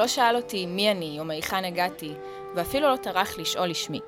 [0.00, 2.12] לא שאל אותי מי אני או מהיכן הגעתי,
[2.54, 4.00] ואפילו לא טרח לשאול לשמי.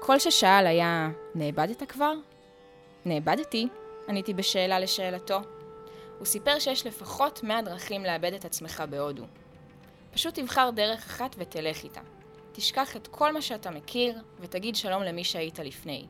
[0.00, 2.12] כל ששאל היה, נאבדת כבר?
[3.04, 3.68] נאבדתי,
[4.08, 5.40] עניתי בשאלה לשאלתו.
[6.18, 9.24] הוא סיפר שיש לפחות 100 דרכים לאבד את עצמך בהודו.
[10.12, 12.00] פשוט תבחר דרך אחת ותלך איתה.
[12.52, 16.06] תשכח את כל מה שאתה מכיר, ותגיד שלום למי שהיית לפני.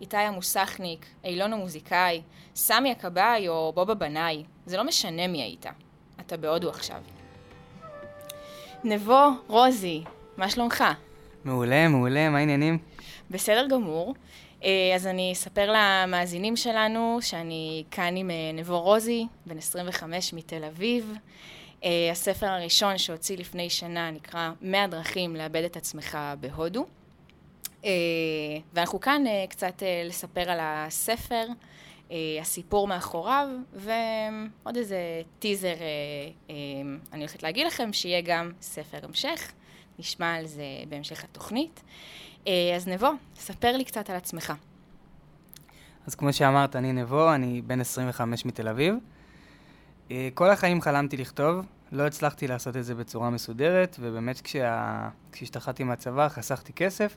[0.00, 2.22] איתי המוסכניק, אילון המוזיקאי,
[2.54, 5.66] סמי הכבאי או בובה בנאי, זה לא משנה מי היית.
[6.20, 7.02] אתה בהודו עכשיו.
[8.84, 10.02] נבו, רוזי,
[10.36, 10.84] מה שלומך?
[11.44, 12.78] מעולה, מעולה, מה העניינים?
[13.30, 14.14] בסדר גמור.
[14.64, 20.64] אה, אז אני אספר למאזינים שלנו שאני כאן עם אה, נבו רוזי, בן 25 מתל
[20.64, 21.14] אביב.
[21.84, 26.86] אה, הספר הראשון שהוציא לפני שנה נקרא 100 דרכים לאבד את עצמך בהודו.
[28.74, 31.46] ואנחנו כאן קצת לספר על הספר,
[32.40, 34.98] הסיפור מאחוריו, ועוד איזה
[35.38, 35.74] טיזר
[37.12, 39.52] אני הולכת להגיד לכם, שיהיה גם ספר המשך.
[39.98, 41.82] נשמע על זה בהמשך התוכנית.
[42.46, 44.52] אה, אז נבו, ספר לי קצת על עצמך.
[46.06, 48.94] אז כמו שאמרת, אני נבו, אני בן 25 מתל אביב.
[50.10, 55.08] אה, כל החיים חלמתי לכתוב, לא הצלחתי לעשות את זה בצורה מסודרת, ובאמת כשה...
[55.32, 57.16] כשהשתחררתי מהצבא חסכתי כסף.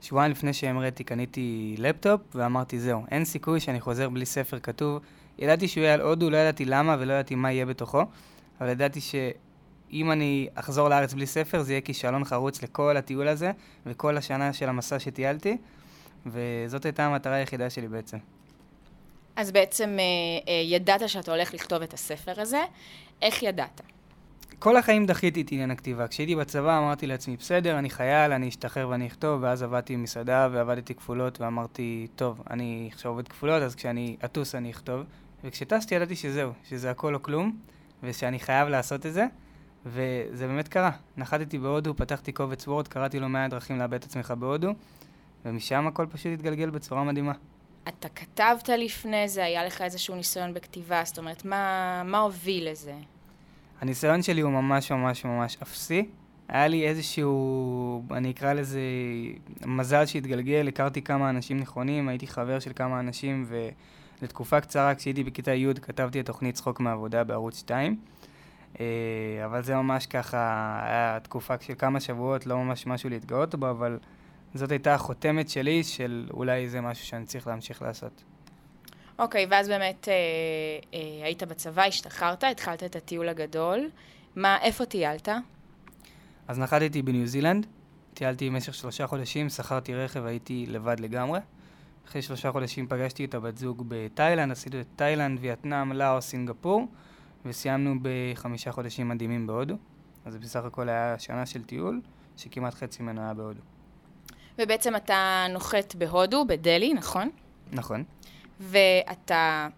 [0.00, 5.00] שבועיים לפני שהמראתי קניתי לפטופ, ואמרתי זהו, אין סיכוי שאני חוזר בלי ספר כתוב.
[5.38, 8.02] ידעתי שהוא יהיה על הודו, לא ידעתי למה ולא ידעתי מה יהיה בתוכו,
[8.60, 9.14] אבל ידעתי ש...
[9.92, 13.52] אם אני אחזור לארץ בלי ספר, זה יהיה כישלון חרוץ לכל הטיול הזה,
[13.86, 15.56] וכל השנה של המסע שטיילתי,
[16.26, 18.18] וזאת הייתה המטרה היחידה שלי בעצם.
[19.36, 20.04] אז בעצם אה,
[20.48, 22.62] אה, ידעת שאתה הולך לכתוב את הספר הזה,
[23.22, 23.80] איך ידעת?
[24.58, 26.08] כל החיים דחיתי את עניין הכתיבה.
[26.08, 30.94] כשהייתי בצבא אמרתי לעצמי, בסדר, אני חייל, אני אשתחרר ואני אכתוב, ואז עבדתי במסעדה ועבדתי
[30.94, 35.02] כפולות, ואמרתי, טוב, אני עכשיו עובד כפולות, אז כשאני אטוס אני אכתוב.
[35.44, 37.58] וכשטסתי ידעתי שזהו, שזה הכל או כלום,
[38.02, 39.26] ושאני חייב לעשות את זה.
[39.86, 40.90] וזה באמת קרה.
[41.16, 44.70] נחתתי בהודו, פתחתי קובץ וורד, קראתי לו 100 דרכים לאבד את עצמך בהודו,
[45.44, 47.32] ומשם הכל פשוט התגלגל בצורה מדהימה.
[47.88, 52.94] אתה כתבת לפני זה, היה לך איזשהו ניסיון בכתיבה, זאת אומרת, מה, מה הוביל לזה?
[53.80, 56.08] הניסיון שלי הוא ממש ממש ממש אפסי.
[56.48, 58.80] היה לי איזשהו, אני אקרא לזה,
[59.66, 63.46] מזל שהתגלגל, הכרתי כמה אנשים נכונים, הייתי חבר של כמה אנשים,
[64.20, 67.96] ולתקופה קצרה, כשהייתי בכיתה י', כתבתי את תוכנית צחוק מעבודה בערוץ 2.
[68.80, 68.86] אה,
[69.44, 73.98] אבל זה ממש ככה, היה תקופה של כמה שבועות, לא ממש משהו להתגאות בו, אבל
[74.54, 78.24] זאת הייתה החותמת שלי של אולי זה משהו שאני צריך להמשיך לעשות.
[79.18, 80.14] אוקיי, okay, ואז באמת אה,
[80.94, 83.90] אה, היית בצבא, השתחררת, התחלת את הטיול הגדול.
[84.36, 85.28] מה, איפה טיילת?
[86.48, 87.66] אז נחתתי בניו זילנד,
[88.14, 91.40] טיילתי במשך שלושה חודשים, שכרתי רכב, הייתי לבד לגמרי.
[92.08, 96.86] אחרי שלושה חודשים פגשתי את הבת זוג בתאילנד, עשיתי את תאילנד, וייטנאם, לאוס, סינגפור.
[97.46, 99.74] וסיימנו בחמישה חודשים מדהימים בהודו.
[100.24, 102.00] אז בסך הכל היה שנה של טיול,
[102.36, 103.60] שכמעט חצי ממנו היה בהודו.
[104.58, 107.30] ובעצם אתה נוחת בהודו, בדלהי, נכון?
[107.72, 108.04] נכון.
[108.60, 109.68] ואתה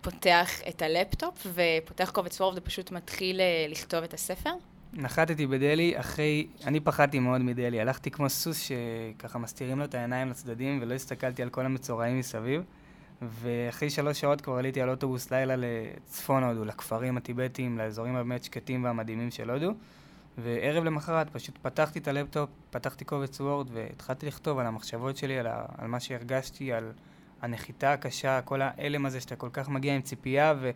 [0.00, 4.50] פותח את הלפטופ ופותח קובץ וורד ופשוט מתחיל אה, לכתוב את הספר?
[4.92, 10.30] נחתתי בדלהי אחרי, אני פחדתי מאוד מדלהי, הלכתי כמו סוס שככה מסתירים לו את העיניים
[10.30, 12.62] לצדדים ולא הסתכלתי על כל המצורעים מסביב.
[13.22, 18.84] ואחרי שלוש שעות כבר עליתי על אוטובוס לילה לצפון הודו, לכפרים הטיבטיים, לאזורים הבאמת שקטים
[18.84, 19.72] והמדהימים של הודו.
[20.38, 25.46] וערב למחרת פשוט פתחתי את הלפטופ, פתחתי קובץ וורד והתחלתי לכתוב על המחשבות שלי, על,
[25.46, 26.92] ה, על מה שהרגשתי, על
[27.44, 30.70] הנחיתה הקשה, כל ההלם הזה שאתה כל כך מגיע עם ציפייה, ו,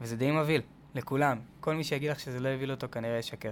[0.00, 0.62] וזה די מבהיל,
[0.94, 1.38] לכולם.
[1.60, 3.50] כל מי שיגיד לך שזה לא יבהיל אותו כנראה ישקר.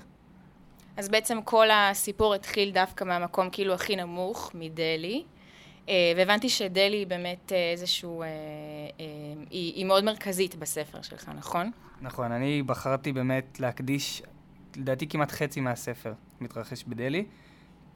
[0.96, 5.24] אז בעצם כל הסיפור התחיל דווקא מהמקום כאילו הכי נמוך, מדלי,
[5.88, 8.28] אה, והבנתי שדלי היא באמת אה, איזשהו, אה,
[9.50, 11.70] היא, היא מאוד מרכזית בספר שלך, נכון?
[12.00, 14.22] נכון, אני בחרתי באמת להקדיש,
[14.76, 17.24] לדעתי כמעט חצי מהספר מתרחש בדלי,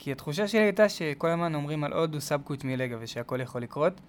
[0.02, 4.00] כי התחושה שלי הייתה שכל הזמן אומרים על הודו סבקוט מלגה ושהכל יכול לקרות,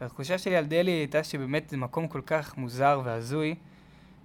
[0.00, 3.54] והתחושה שלי על דלי הייתה שבאמת זה מקום כל כך מוזר והזוי,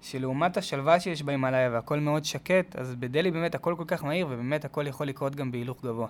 [0.01, 4.65] שלעומת השלווה שיש בהימאליה והכל מאוד שקט, אז בדלי באמת הכל כל כך מהיר ובאמת
[4.65, 6.07] הכל יכול לקרות גם בהילוך גבוה.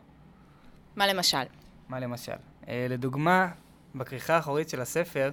[0.96, 1.44] מה למשל?
[1.90, 2.32] מה למשל?
[2.64, 3.48] Uh, לדוגמה,
[3.96, 5.32] בכריכה האחורית של הספר,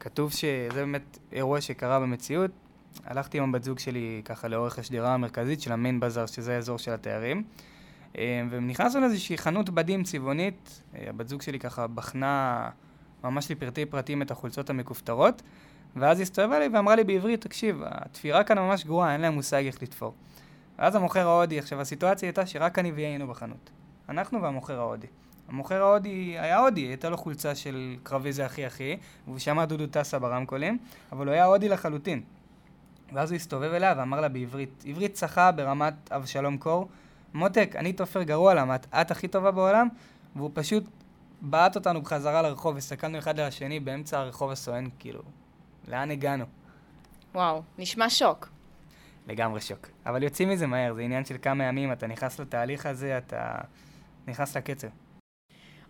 [0.00, 2.50] כתוב שזה באמת אירוע שקרה במציאות.
[3.04, 6.92] הלכתי עם הבת זוג שלי ככה לאורך השדרה המרכזית של המיין בזאר, שזה האזור של
[6.92, 7.44] התיירים.
[8.12, 8.16] Uh,
[8.50, 12.68] ונכנסנו לאיזושהי חנות בדים צבעונית, uh, הבת זוג שלי ככה בחנה
[13.24, 15.42] ממש לפרטי פרטים את החולצות המכופתרות,
[15.96, 19.66] ואז היא הסתובבה לי ואמרה לי בעברית, תקשיב, התפירה כאן ממש גרועה, אין להם מושג
[19.66, 20.14] איך לתפור.
[20.78, 23.70] ואז המוכר ההודי, עכשיו הסיטואציה הייתה שרק אני והיא היינו בחנות.
[24.08, 25.06] אנחנו והמוכר ההודי.
[25.48, 29.86] המוכר ההודי היה הודי, הייתה לו חולצה של קרבי זה הכי הכי, והוא שמע דודו
[29.86, 30.78] טסה ברמקולים,
[31.12, 32.22] אבל הוא היה הודי לחלוטין.
[33.12, 36.88] ואז הוא הסתובב אליה ואמר לה בעברית, עברית צחה ברמת אבשלום קור,
[37.34, 39.88] מותק, אני תופר גרוע, למה את, את הכי טובה בעולם?
[40.36, 40.84] והוא פשוט
[41.40, 45.22] בעט אותנו בחזרה לרחוב, הסתכלנו אחד על השני באמצע הרחוב הסואן, כאילו,
[45.88, 46.44] לאן הגענו?
[47.34, 48.48] וואו, נשמע שוק.
[49.28, 49.88] לגמרי שוק.
[50.06, 53.54] אבל יוצאים מזה מהר, זה עניין של כמה ימים, אתה נכנס לתהליך הזה, אתה
[54.28, 54.88] נכנס לקצב.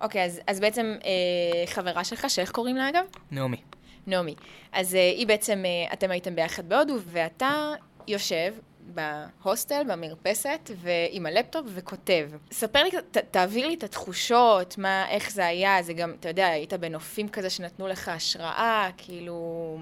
[0.01, 3.05] אוקיי, אז, אז בעצם אה, חברה שלך, שאיך קוראים לה אגב?
[3.31, 3.63] נעמי.
[4.07, 4.35] נעמי.
[4.73, 7.73] אז אה, היא בעצם, אה, אתם הייתם ביחד בהודו, ואתה
[8.09, 12.31] יושב בהוסטל, במרפסת, ועם הלפטופ וכותב.
[12.53, 16.47] ספר לי, ת, תעביר לי את התחושות, מה, איך זה היה, זה גם, אתה יודע,
[16.47, 19.79] היית בנופים כזה שנתנו לך השראה, כאילו,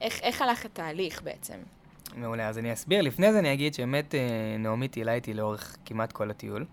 [0.00, 1.54] איך, איך הלך התהליך בעצם?
[2.16, 3.02] מעולה, אז אני אסביר.
[3.02, 4.20] לפני זה אני אגיד שבאמת אה,
[4.58, 6.64] נעמי טילה איתי לאורך כמעט כל הטיול,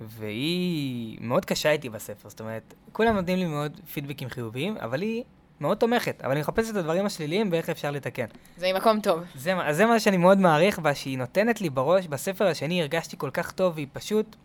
[0.00, 5.24] והיא מאוד קשה איתי בספר, זאת אומרת, כולם נותנים לי מאוד פידבקים חיוביים, אבל היא
[5.60, 8.26] מאוד תומכת, אבל אני מחפש את הדברים השליליים ואיך אפשר לתקן.
[8.56, 9.20] זה ממקום טוב.
[9.34, 13.30] זה, זה מה שאני מאוד מעריך בה, שהיא נותנת לי בראש, בספר השני הרגשתי כל
[13.30, 14.36] כך טוב, והיא פשוט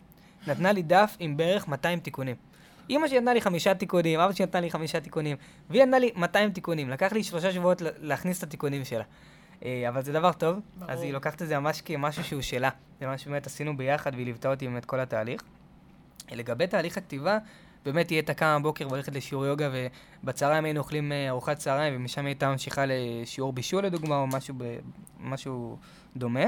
[0.47, 2.35] נתנה לי דף עם בערך 200 תיקונים.
[2.89, 5.37] אמא שלי נתנה לי חמישה תיקונים, אבא שלי נתנה לי חמישה תיקונים,
[5.69, 6.89] והיא נתנה לי 200 תיקונים.
[6.89, 9.03] לקח לי שלושה שבועות להכניס את התיקונים שלה.
[9.65, 10.91] אה, אבל זה דבר טוב, ברור.
[10.91, 12.69] אז היא לוקחת את זה ממש כמשהו שהוא שלה.
[12.99, 15.41] זה מה שבאמת עשינו ביחד, והיא ליוותה אותי באמת כל התהליך.
[16.31, 17.37] לגבי תהליך הכתיבה,
[17.85, 19.69] באמת היא הייתה קמה בבוקר והולכת לשיעור יוגה,
[20.23, 24.55] ובצהריים היינו אוכלים אה, ארוחת צהריים, ומשם היא הייתה ממשיכה לשיעור בישול לדוגמה, או משהו,
[24.57, 24.63] ב,
[25.19, 25.77] משהו
[26.17, 26.45] דומה.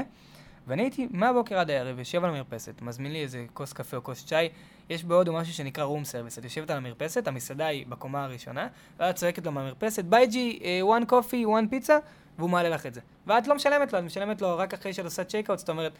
[0.66, 4.24] ואני הייתי מהבוקר עד הערב, יושב על המרפסת, מזמין לי איזה כוס קפה או כוס
[4.24, 4.48] צ'אי,
[4.90, 9.16] יש בהודו משהו שנקרא room service, את יושבת על המרפסת, המסעדה היא בקומה הראשונה, ואת
[9.16, 11.92] צועקת לו מהמרפסת, באיי ג'י, one coffee, one pizza,
[12.38, 13.00] והוא מעלה לך את זה.
[13.26, 15.92] ואת לא משלמת לו, את משלמת לו רק אחרי שאת עושה checkout, זאת אומרת,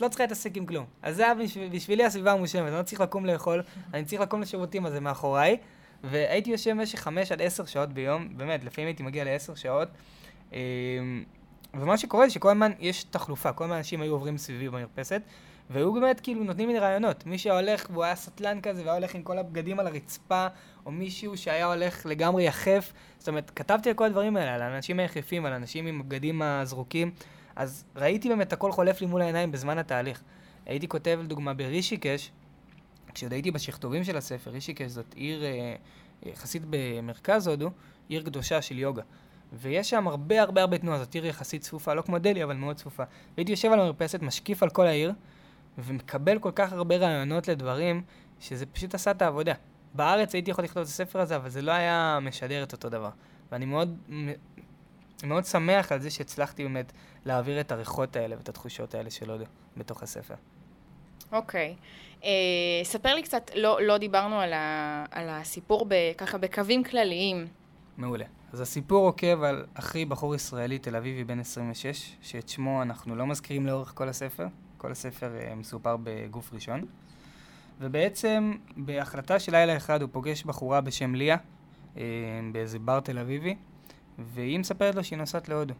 [0.00, 0.84] לא צריכה להתעסק עם כלום.
[1.02, 3.62] אז זה היה בשביל, בשבילי הסביבה המושלמת, אני לא צריך לקום לאכול,
[3.94, 5.56] אני צריך לקום לשירותים, אז זה מאחוריי.
[6.04, 9.88] והייתי יושב במשך חמש עד עשר שעות ביום, באמת, לפעמים הייתי מגיע לעשר שעות.
[10.52, 10.58] אמ,
[11.74, 15.22] ומה שקורה זה שכל הזמן יש תחלופה, כל הזמן אנשים היו עוברים סביבי במרפסת,
[15.70, 17.26] והיו באמת כאילו נותנים לי רעיונות.
[17.26, 20.46] מי שהולך והוא היה סטלן כזה והיה הולך עם כל הבגדים על הרצפה,
[20.86, 22.92] או מישהו שהיה הולך לגמרי יחף.
[23.18, 27.10] זאת אומרת, כתבתי על כל הדברים האלה, על האנשים היחפים, על אנשים עם הבגדים הזרוקים.
[27.58, 30.22] אז ראיתי באמת הכל חולף לי מול העיניים בזמן התהליך.
[30.66, 32.30] הייתי כותב לדוגמה ברישיקש,
[33.14, 35.74] כשעוד הייתי בשכתובים של הספר, רישיקש זאת עיר אה,
[36.22, 37.70] יחסית במרכז הודו,
[38.08, 39.02] עיר קדושה של יוגה.
[39.52, 42.76] ויש שם הרבה הרבה הרבה תנועה, זאת עיר יחסית צפופה, לא כמו דלי, אבל מאוד
[42.76, 43.02] צפופה.
[43.36, 45.12] והייתי יושב על המרפסת, משקיף על כל העיר,
[45.78, 48.02] ומקבל כל כך הרבה רעיונות לדברים,
[48.40, 49.54] שזה פשוט עשה את העבודה.
[49.94, 53.10] בארץ הייתי יכול לכתוב את הספר הזה, אבל זה לא היה משדר את אותו דבר.
[53.52, 53.98] ואני מאוד,
[55.24, 56.92] מאוד שמח על זה שהצלחתי באמת
[57.24, 59.44] להעביר את הריחות האלה ואת התחושות האלה של הודו
[59.76, 60.34] בתוך הספר.
[61.32, 61.74] אוקיי.
[61.78, 62.08] Okay.
[62.24, 62.30] אה,
[62.82, 67.46] uh, ספר לי קצת, לא, לא דיברנו על, ה, על הסיפור ב, ככה בקווים כלליים.
[67.96, 68.24] מעולה.
[68.52, 73.26] אז הסיפור עוקב על אחי בחור ישראלי תל אביבי בן 26, שאת שמו אנחנו לא
[73.26, 74.46] מזכירים לאורך כל הספר.
[74.78, 76.84] כל הספר uh, מסופר בגוף ראשון.
[77.80, 81.36] ובעצם בהחלטה של לילה אחד הוא פוגש בחורה בשם ליה,
[81.94, 81.98] uh,
[82.52, 83.56] באיזה בר תל אביבי,
[84.18, 85.74] והיא מספרת לו שהיא נוסעת להודו.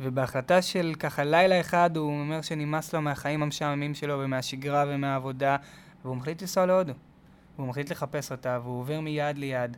[0.00, 5.56] ובהחלטה של ככה לילה אחד הוא אומר שנמאס לו מהחיים המשעממים שלו ומהשגרה ומהעבודה,
[6.04, 6.92] והוא מחליט לנסוע להודו.
[7.56, 9.76] והוא מחליט לחפש אותה, והוא עובר מיד ליד,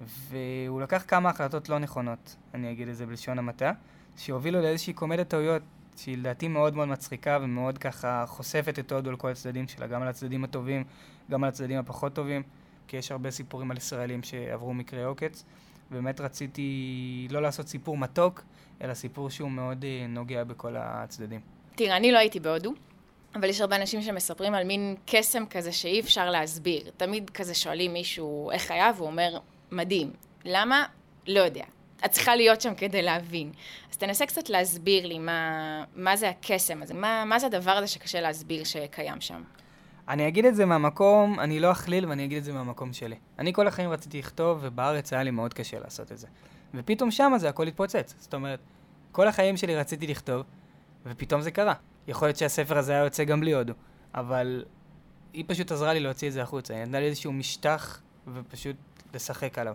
[0.00, 3.72] והוא לקח כמה החלטות לא נכונות, אני אגיד את זה בלשון המעטה,
[4.16, 5.62] שהובילו לאיזושהי קומדת טעויות,
[5.96, 10.02] שהיא לדעתי מאוד מאוד מצחיקה ומאוד ככה חושפת את הודו על כל הצדדים שלה, גם
[10.02, 10.84] על הצדדים הטובים,
[11.30, 12.42] גם על הצדדים הפחות טובים,
[12.88, 15.44] כי יש הרבה סיפורים על ישראלים שעברו מקרי עוקץ.
[15.90, 18.42] באמת רציתי לא לעשות סיפור מתוק,
[18.82, 21.40] אלא סיפור שהוא מאוד אה, נוגע בכל הצדדים.
[21.74, 22.72] תראה, אני לא הייתי בהודו,
[23.34, 26.90] אבל יש הרבה אנשים שמספרים על מין קסם כזה שאי אפשר להסביר.
[26.96, 29.38] תמיד כזה שואלים מישהו איך היה, והוא אומר,
[29.70, 30.10] מדהים.
[30.44, 30.84] למה?
[31.26, 31.64] לא יודע.
[32.04, 33.52] את צריכה להיות שם כדי להבין.
[33.90, 37.86] אז תנסה קצת להסביר לי מה, מה זה הקסם הזה, מה, מה זה הדבר הזה
[37.86, 39.42] שקשה להסביר שקיים שם.
[40.10, 43.16] אני אגיד את זה מהמקום, אני לא אכליל ואני אגיד את זה מהמקום שלי.
[43.38, 46.26] אני כל החיים רציתי לכתוב, ובארץ היה לי מאוד קשה לעשות את זה.
[46.74, 48.14] ופתאום שמה זה הכל התפוצץ.
[48.18, 48.60] זאת אומרת,
[49.12, 50.42] כל החיים שלי רציתי לכתוב,
[51.06, 51.74] ופתאום זה קרה.
[52.08, 53.72] יכול להיות שהספר הזה היה יוצא גם בלי הודו,
[54.14, 54.64] אבל
[55.32, 56.74] היא פשוט עזרה לי להוציא את זה החוצה.
[56.74, 58.00] היא נתנה לי איזשהו משטח,
[58.34, 58.76] ופשוט
[59.14, 59.74] לשחק עליו.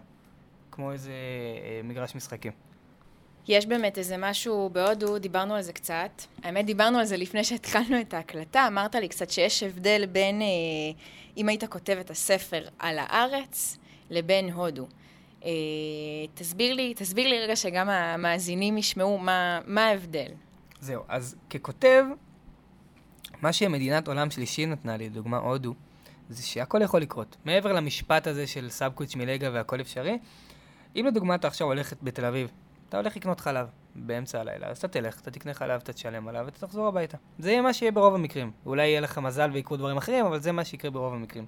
[0.71, 2.51] כמו איזה אה, מגרש משחקים.
[3.47, 6.21] יש באמת איזה משהו בהודו, דיברנו על זה קצת.
[6.43, 8.67] האמת, דיברנו על זה לפני שהתחלנו את ההקלטה.
[8.67, 10.47] אמרת לי קצת שיש הבדל בין, אה,
[11.37, 13.77] אם היית כותב את הספר על הארץ,
[14.09, 14.87] לבין הודו.
[15.45, 15.51] אה,
[16.33, 20.31] תסביר לי, תסביר לי רגע שגם המאזינים ישמעו מה, מה ההבדל.
[20.79, 22.03] זהו, אז ככותב,
[23.41, 25.73] מה שמדינת עולם שלישי נתנה לי, דוגמה הודו,
[26.29, 27.35] זה שהכל יכול לקרות.
[27.45, 30.17] מעבר למשפט הזה של סבקוץ' מלגה והכל אפשרי,
[30.95, 32.51] אם לדוגמה אתה עכשיו הולכת בתל אביב,
[32.89, 36.45] אתה הולך לקנות חלב, באמצע הלילה, אז אתה תלך, אתה תקנה חלב, אתה תשלם עליו,
[36.45, 37.17] ואתה תחזור הביתה.
[37.39, 38.51] זה יהיה מה שיהיה ברוב המקרים.
[38.65, 41.45] אולי יהיה לך מזל ויקרו דברים אחרים, אבל זה מה שיקרה ברוב המקרים.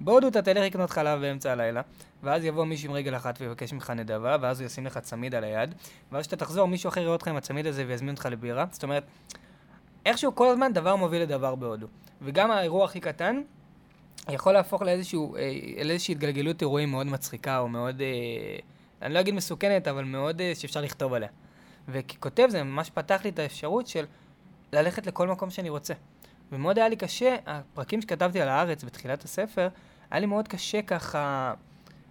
[0.00, 1.82] בהודו אתה תלך לקנות חלב באמצע הלילה,
[2.22, 5.44] ואז יבוא מישהו עם רגל אחת ויבקש ממך נדבה, ואז הוא ישים לך צמיד על
[5.44, 5.74] היד,
[6.12, 8.64] ואז כשאתה תחזור, מישהו אחר יראה אותך עם הצמיד הזה ויזמין אותך לבירה.
[8.70, 9.04] זאת אומרת,
[10.06, 11.86] איכשהו כל הזמן דבר מוביל לדבר בהודו.
[12.22, 13.40] וגם האירוע הכי קטן
[14.28, 18.58] יכול להפוך לאיזשהו, אה, לאיזושהי התגלגלות אירועים מאוד מצחיקה, או מאוד, אה,
[19.02, 21.28] אני לא אגיד מסוכנת, אבל מאוד אה, שאפשר לכתוב עליה.
[21.88, 24.04] וככותב זה ממש פתח לי את האפשרות של
[24.72, 25.94] ללכת לכל מקום שאני רוצה.
[26.52, 29.68] ומאוד היה לי קשה, הפרקים שכתבתי על הארץ בתחילת הספר,
[30.10, 31.54] היה לי מאוד קשה ככה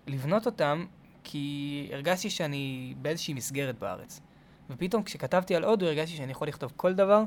[0.07, 0.85] לבנות אותם,
[1.23, 4.21] כי הרגשתי שאני באיזושהי מסגרת בארץ.
[4.69, 7.23] ופתאום כשכתבתי על הודו הרגשתי שאני יכול לכתוב כל דבר,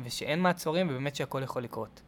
[0.00, 2.02] ושאין מעצורים ובאמת שהכל יכול לקרות.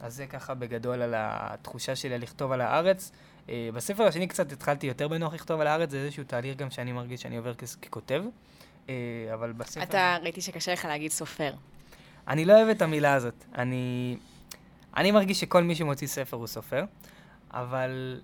[0.00, 3.12] אז זה ככה בגדול על התחושה שלי לכתוב על הארץ.
[3.46, 6.92] Uh, בספר השני קצת התחלתי יותר בנוח לכתוב על הארץ, זה איזשהו תהליך גם שאני
[6.92, 8.24] מרגיש שאני עובר ככותב,
[8.86, 8.90] uh,
[9.34, 9.82] אבל בספר...
[9.82, 11.52] אתה, ראיתי שקשה לך להגיד סופר.
[12.28, 13.44] אני לא אוהב את המילה הזאת.
[13.54, 14.16] אני,
[14.96, 16.84] אני מרגיש שכל מי שמוציא ספר הוא סופר,
[17.50, 18.20] אבל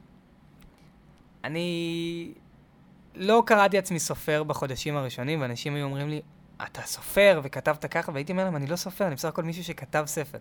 [1.45, 2.33] אני
[3.14, 6.21] לא קראתי עצמי סופר בחודשים הראשונים, ואנשים היו אומרים לי,
[6.62, 10.05] אתה סופר וכתבת ככה, והייתי אומר להם, אני לא סופר, אני בסך הכל מישהו שכתב
[10.07, 10.38] ספר.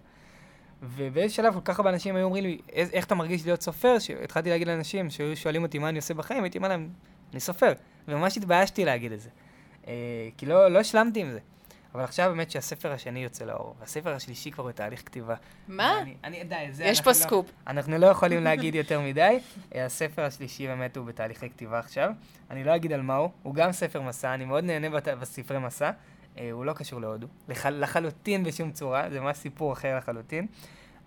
[0.82, 4.00] ובאיזה שלב כל כך הרבה אנשים היו אומרים לי, איך אתה מרגיש להיות סופר?
[4.00, 6.90] שהתחלתי להגיד לאנשים שהיו שואלים אותי מה אני עושה בחיים, הייתי אומר להם,
[7.32, 7.74] אני סופר.
[8.08, 9.30] וממש התביישתי להגיד את זה.
[9.88, 9.94] אה,
[10.38, 11.40] כי לא, לא השלמתי עם זה.
[11.96, 15.36] אבל עכשיו באמת שהספר השני יוצא לאור, והספר השלישי כבר בתהליך כתיבה.
[15.68, 16.02] מה?
[16.02, 17.52] אני, אני, די, זה יש פה לא, סקופ.
[17.68, 19.40] אנחנו לא יכולים להגיד יותר מדי.
[19.76, 22.12] הספר השלישי באמת הוא בתהליכי כתיבה עכשיו.
[22.50, 25.60] אני לא אגיד על מה הוא, הוא גם ספר מסע, אני מאוד נהנה בת, בספרי
[25.60, 25.92] מסע.
[26.38, 30.48] אה, הוא לא קשור להודו, לח, לחלוטין בשום צורה, זה ממש סיפור אחר לחלוטין.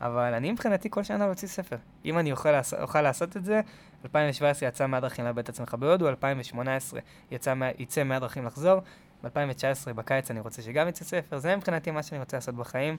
[0.01, 1.77] אבל אני מבחינתי כל שנה להוציא ספר.
[2.05, 2.49] אם אני אוכל,
[2.81, 3.61] אוכל לעשות את זה,
[4.05, 7.01] 2017 יצא 100 דרכים לאבד את עצמך בהודו, 2018
[7.31, 8.81] יצא, יצא 100 דרכים לחזור,
[9.25, 12.97] ב-2019 בקיץ אני רוצה שגם יצא ספר, זה מבחינתי מה שאני רוצה לעשות בחיים.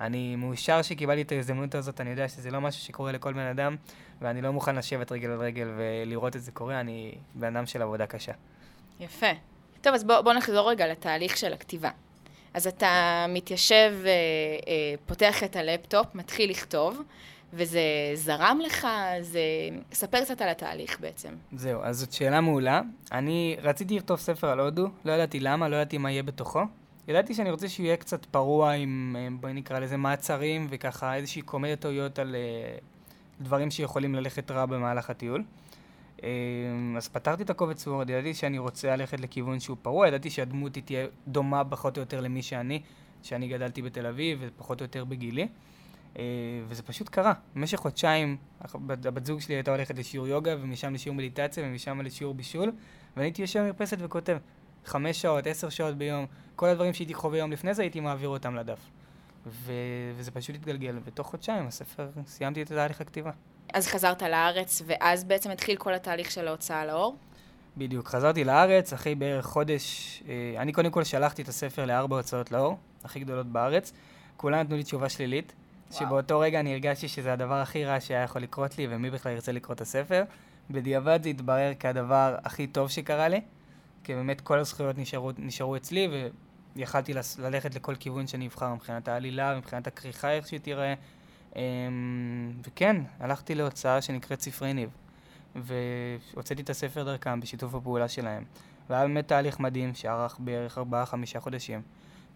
[0.00, 3.76] אני מאושר שקיבלתי את ההזדמנות הזאת, אני יודע שזה לא משהו שקורה לכל בן אדם,
[4.20, 7.82] ואני לא מוכן לשבת רגל על רגל ולראות את זה קורה, אני בן אדם של
[7.82, 8.32] עבודה קשה.
[9.00, 9.26] יפה.
[9.80, 11.90] טוב, אז בוא, בוא נחזור רגע לתהליך של הכתיבה.
[12.54, 14.10] אז אתה מתיישב, אה,
[14.68, 17.02] אה, פותח את הלפטופ, מתחיל לכתוב,
[17.52, 17.80] וזה
[18.14, 18.86] זרם לך?
[19.20, 19.40] זה...
[19.92, 21.28] ספר קצת על התהליך בעצם.
[21.52, 22.80] זהו, אז זאת שאלה מעולה.
[23.12, 26.60] אני רציתי לכתוב ספר על הודו, לא ידעתי למה, לא ידעתי מה יהיה בתוכו.
[27.08, 31.42] ידעתי שאני רוצה שהוא יהיה קצת פרוע עם, אה, בואי נקרא לזה מעצרים, וככה איזושהי
[31.42, 35.44] קומדיה טעויות על uh, דברים שיכולים ללכת רע במהלך הטיול.
[36.18, 36.22] Um,
[36.96, 40.82] אז פתרתי את הקובץ וורד, ידעתי שאני רוצה ללכת לכיוון שהוא פרוע, ידעתי שהדמות היא
[40.82, 42.82] תהיה דומה פחות או יותר למי שאני,
[43.22, 45.48] שאני גדלתי בתל אביב ופחות או יותר בגילי.
[46.18, 46.24] אה,
[46.68, 47.32] וזה פשוט קרה.
[47.54, 52.72] במשך חודשיים הבת זוג שלי הייתה הולכת לשיעור יוגה, ומשם לשיעור מדיטציה, ומשם לשיעור בישול,
[53.16, 54.38] ואני הייתי יושב במרפסת וכותב.
[54.84, 58.54] חמש שעות, עשר שעות ביום, כל הדברים שהייתי חווה יום לפני זה, הייתי מעביר אותם
[58.54, 58.90] לדף.
[59.46, 59.72] ו...
[60.16, 60.98] וזה פשוט התגלגל.
[61.04, 63.30] בתוך חודשיים הספר, סיימתי את תהליך הכתיבה.
[63.72, 67.16] אז חזרת לארץ, ואז בעצם התחיל כל התהליך של ההוצאה לאור?
[67.76, 68.08] בדיוק.
[68.08, 70.22] חזרתי לארץ אחרי בערך חודש.
[70.28, 73.92] אה, אני קודם כל שלחתי את הספר לארבע הוצאות לאור, הכי גדולות בארץ.
[74.36, 75.52] כולם נתנו לי תשובה שלילית.
[75.90, 79.52] שבאותו רגע אני הרגשתי שזה הדבר הכי רע שהיה יכול לקרות לי, ומי בכלל ירצה
[79.52, 80.24] לקרוא את הספר.
[80.70, 83.40] בדיעבד זה התברר כהדבר הכי טוב שקרה לי,
[84.04, 86.08] כי באמת כל הזכויות נשארו, נשארו אצלי,
[86.76, 90.94] ויכלתי ללכת לכל כיוון שאני אבחר מבחינת העלילה, מבחינת הכריכה, איך שהיא תראה.
[91.56, 94.90] אמ, וכן, הלכתי להוצאה שנקראת ספרי ניב,
[95.56, 98.44] והוצאתי את הספר דרכם בשיתוף הפעולה שלהם.
[98.90, 100.80] והיה באמת תהליך מדהים שארך בערך 4-5
[101.38, 101.82] חודשים.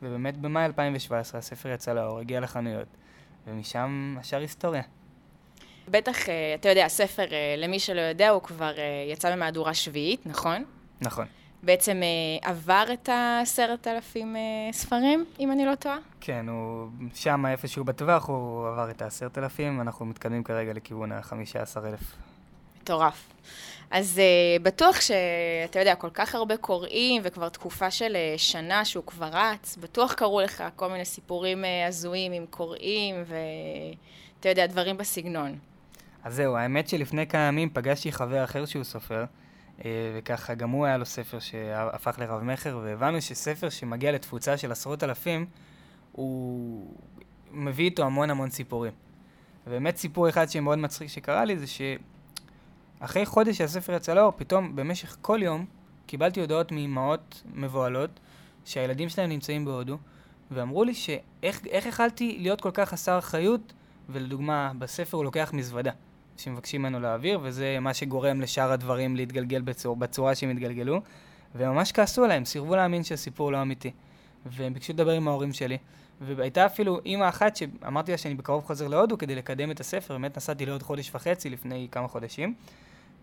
[0.03, 2.89] ובאמת במאי 2017 הספר יצא לאור, הגיע לחנויות.
[3.47, 4.83] ומשם השאר היסטוריה.
[5.89, 10.27] בטח, אה, אתה יודע, הספר, אה, למי שלא יודע, הוא כבר אה, יצא במהדורה שביעית,
[10.27, 10.65] נכון?
[11.01, 11.27] נכון.
[11.63, 12.01] בעצם
[12.43, 14.37] עבר את העשרת אלפים
[14.73, 15.99] ספרים, אם אני לא טועה?
[16.21, 21.63] כן, הוא שם איפשהו בטווח, הוא עבר את העשרת אלפים, אנחנו מתקדמים כרגע לכיוון החמישה
[21.63, 22.17] עשר אלף.
[22.83, 23.29] מטורף.
[23.91, 29.05] אז uh, בטוח שאתה יודע, כל כך הרבה קוראים, וכבר תקופה של uh, שנה שהוא
[29.07, 34.97] כבר רץ, בטוח קרו לך כל מיני סיפורים uh, הזויים עם קוראים, ואתה יודע, דברים
[34.97, 35.59] בסגנון.
[36.25, 39.25] אז זהו, האמת שלפני כמה ימים פגשתי חבר אחר שהוא סופר,
[39.89, 45.47] וככה גם הוא היה לו ספר שהפך לרב-מכר, והבנו שספר שמגיע לתפוצה של עשרות אלפים,
[46.13, 46.95] הוא
[47.51, 48.93] מביא איתו המון המון סיפורים.
[49.67, 51.81] ובאמת סיפור אחד שמאוד מצחיק שקרה לי זה ש...
[53.01, 55.67] אחרי חודש שהספר יצא לאור, פתאום במשך כל יום
[56.07, 58.21] קיבלתי הודעות מאמהות מבוהלות
[58.65, 59.99] שהילדים שלהם נמצאים בהודו,
[60.51, 63.73] ואמרו לי שאיך יכלתי להיות כל כך חסר אחריות,
[64.09, 65.93] ולדוגמה, בספר הוא לוקח מזוודה
[66.43, 71.01] שמבקשים ממנו להעביר, וזה מה שגורם לשאר הדברים להתגלגל בצור, בצורה שהם התגלגלו.
[71.55, 73.91] והם ממש כעסו עליהם, סירבו להאמין שהסיפור לא אמיתי.
[74.47, 75.79] והם ביקשו לדבר עם ההורים שלי.
[76.21, 80.37] והייתה אפילו אימא אחת שאמרתי לה שאני בקרוב חוזר להודו כדי לקדם את הספר, באמת
[80.37, 82.55] נסעתי לעוד חודש וחצי לפני כמה חודשים,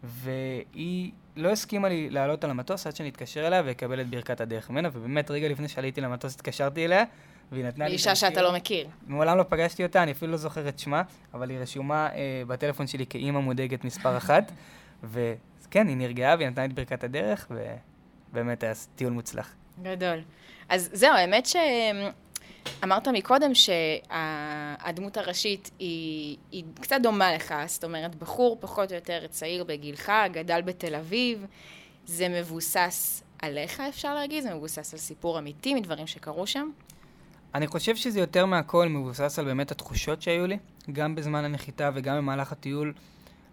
[0.03, 4.69] והיא לא הסכימה לי לעלות על המטוס עד שאני אתקשר אליה ואקבל את ברכת הדרך
[4.69, 7.03] ממנה, ובאמת רגע לפני שעליתי למטוס התקשרתי אליה,
[7.51, 7.93] והיא נתנה לי...
[7.93, 8.87] אישה שאתה לא מכיר.
[9.07, 11.01] מעולם לא פגשתי אותה, אני אפילו לא זוכר את שמה,
[11.33, 14.51] אבל היא רשומה אה, בטלפון שלי כאימא מודאגת מספר אחת,
[15.11, 17.51] וכן, היא נרגעה והיא נתנה לי את ברכת הדרך,
[18.31, 19.53] ובאמת היה טיול מוצלח.
[19.81, 20.21] גדול.
[20.69, 21.55] אז זהו, האמת ש...
[22.83, 29.27] אמרת מקודם שהדמות הראשית היא, היא קצת דומה לך, זאת אומרת, בחור פחות או יותר
[29.27, 31.45] צעיר בגילך, גדל בתל אביב,
[32.05, 34.43] זה מבוסס עליך, אפשר להגיד?
[34.43, 36.69] זה מבוסס על סיפור אמיתי מדברים שקרו שם?
[37.55, 40.57] אני חושב שזה יותר מהכל מבוסס על באמת התחושות שהיו לי,
[40.91, 42.93] גם בזמן הנחיתה וגם במהלך הטיול.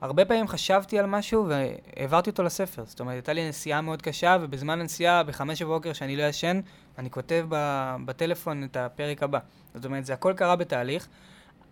[0.00, 2.84] הרבה פעמים חשבתי על משהו והעברתי אותו לספר.
[2.84, 6.60] זאת אומרת, הייתה לי נסיעה מאוד קשה, ובזמן הנסיעה, בחמש בבוקר, שאני לא ישן,
[6.98, 7.46] אני כותב
[8.04, 9.38] בטלפון את הפרק הבא.
[9.74, 11.08] זאת אומרת, זה הכל קרה בתהליך.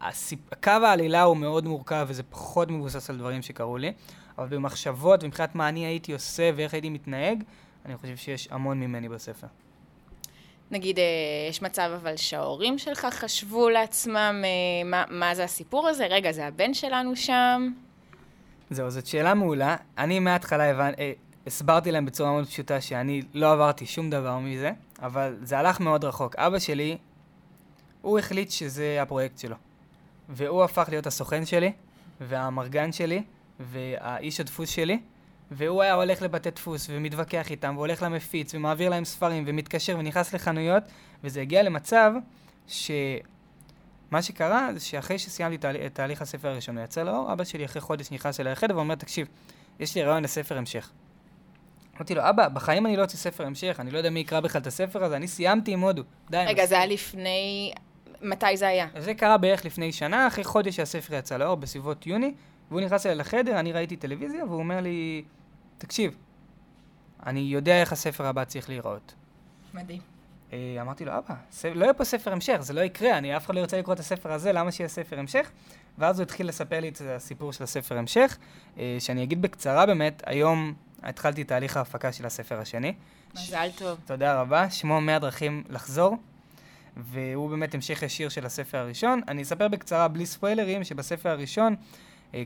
[0.01, 0.41] הסיפ...
[0.63, 3.93] קו העלילה הוא מאוד מורכב, וזה פחות מבוסס על דברים שקרו לי,
[4.39, 7.43] אבל במחשבות ומבחינת מה אני הייתי עושה ואיך הייתי מתנהג,
[7.87, 9.47] אני חושב שיש המון ממני בספר.
[10.71, 11.05] נגיד, אה,
[11.51, 16.07] יש מצב אבל שההורים שלך חשבו לעצמם אה, מה, מה זה הסיפור הזה?
[16.07, 17.71] רגע, זה הבן שלנו שם?
[18.71, 19.77] זהו, זאת שאלה מעולה.
[19.99, 20.93] אני מההתחלה הבנ...
[20.99, 21.13] אה,
[21.47, 26.05] הסברתי להם בצורה מאוד פשוטה שאני לא עברתי שום דבר מזה, אבל זה הלך מאוד
[26.05, 26.37] רחוק.
[26.37, 26.97] אבא שלי,
[28.03, 29.57] הוא החליט שזה הפרויקט שלו.
[30.29, 31.73] והוא הפך להיות הסוכן שלי,
[32.21, 33.23] והאמרגן שלי,
[33.61, 34.99] והאיש הדפוס שלי,
[35.51, 40.83] והוא היה הולך לבתי דפוס, ומתווכח איתם, והולך למפיץ, ומעביר להם ספרים, ומתקשר, ונכנס לחנויות,
[41.25, 42.13] וזה הגיע למצב
[42.69, 42.91] ש...
[44.11, 47.81] מה שקרה זה שאחרי שסיימתי את תהליך הספר הראשון, הוא יצא לאור, אבא שלי אחרי
[47.81, 49.27] חודש נכנס אליי לחדר ואומר, תקשיב,
[49.81, 50.91] יש לי רעיון לספר המשך.
[51.97, 54.61] אמרתי לו, אבא, בחיים אני לא אוציא ספר המשך, אני לא יודע מי יקרא בכלל
[54.61, 56.03] את הספר הזה, אני סיימתי עם הודו.
[56.31, 56.45] די.
[56.47, 57.73] רגע, זה היה לפני...
[58.23, 58.87] מתי זה היה?
[58.99, 62.35] זה קרה בערך לפני שנה, אחרי חודש שהספר יצא לאור, בסביבות יוני,
[62.71, 65.25] והוא נכנס אליי לחדר, אני ראיתי טלוויזיה, והוא אומר לי,
[65.79, 66.17] תקשיב,
[67.27, 69.15] אני יודע איך הספר הבא צריך להיראות.
[69.75, 70.01] מדהים.
[70.53, 71.35] אה, אמרתי לו, אבא,
[71.75, 74.01] לא יהיה פה ספר המשך, זה לא יקרה, אני אף אחד לא ירצה לקרוא את
[74.01, 75.51] הספר הזה, למה שיהיה ספר המשך?
[75.99, 78.37] ואז הוא התחיל לספר לי את הסיפור של הספר המשך,
[78.79, 82.95] אה, שאני אגיד בקצרה באמת, היום התחלתי תהליך ההפקה של הספר השני.
[83.35, 83.99] מזל טוב.
[84.07, 86.17] תודה רבה, שמו 100 דרכים לחזור,
[86.97, 89.21] והוא באמת המשך ישיר של הספר הראשון.
[89.29, 91.77] אני אספר בקצרה, בלי ספוילרים, שבספר הראשון,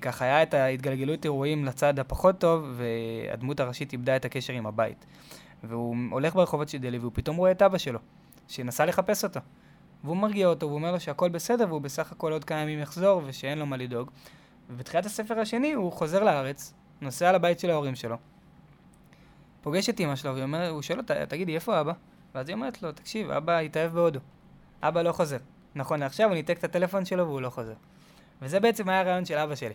[0.00, 5.06] ככה היה את ההתגלגלות אירועים לצד הפחות טוב, והדמות הראשית איבדה את הקשר עם הבית.
[5.64, 7.98] והוא הולך ברחובות של דלי, והוא פתאום רואה את אבא שלו,
[8.48, 9.40] שנסע לחפש אותו.
[10.04, 13.22] והוא מרגיע אותו, והוא אומר לו שהכל בסדר, והוא בסך הכל עוד כמה ימים יחזור,
[13.26, 14.10] ושאין לו מה לדאוג.
[14.70, 18.16] ובתחילת הספר השני הוא חוזר לארץ, נוסע לבית של ההורים שלו,
[19.62, 21.92] פוגש את אמא שלו, והוא שואל אותה, תגידי, איפה אבא?
[22.34, 24.20] ואז היא אומרת לו, תקשיב, אבא התאהב בהודו.
[24.82, 25.38] אבא לא חוזר.
[25.74, 27.74] נכון לעכשיו, הוא ניתק את הטלפון שלו והוא לא חוזר.
[28.42, 29.74] וזה בעצם היה הרעיון של אבא שלי.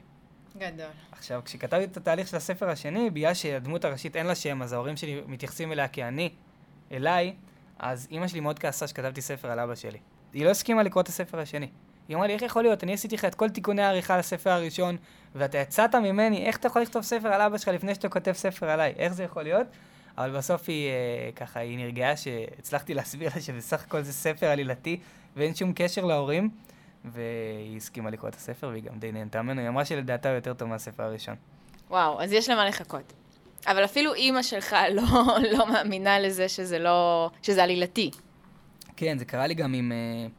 [0.57, 0.85] גדול.
[1.11, 4.97] עכשיו, כשכתבתי את התהליך של הספר השני, בגלל שהדמות הראשית אין לה שם, אז ההורים
[4.97, 6.29] שלי מתייחסים אליה כאני,
[6.91, 7.33] אליי,
[7.79, 9.97] אז אימא שלי מאוד כעסה שכתבתי ספר על אבא שלי.
[10.33, 11.69] היא לא הסכימה לקרוא את הספר השני.
[12.07, 12.83] היא אמרה לי, איך יכול להיות?
[12.83, 14.97] אני עשיתי לך את כל תיקוני העריכה לספר הראשון,
[15.35, 18.69] ואתה יצאת ממני, איך אתה יכול לכתוב ספר על אבא שלך לפני שאתה כותב ספר
[18.69, 18.93] עליי?
[18.97, 19.67] איך זה יכול להיות?
[20.17, 24.99] אבל בסוף היא, אה, ככה, היא נרגעה שהצלחתי להסביר לה שבסך הכל זה ספר עלילתי,
[25.35, 26.49] ואין שום קשר להורים.
[27.05, 29.61] והיא הסכימה לקרוא את הספר, והיא גם די נהנתה ממנו.
[29.61, 31.35] היא אמרה שלדעתה הוא יותר טוב מהספר הראשון.
[31.89, 33.13] וואו, אז יש למה לחכות.
[33.67, 35.03] אבל אפילו אימא שלך לא,
[35.51, 37.29] לא מאמינה לזה שזה לא...
[37.41, 38.11] שזה עלילתי.
[38.95, 40.31] כן, זה קרה לי גם עם uh,